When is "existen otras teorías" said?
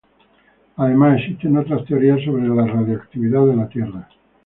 1.19-2.23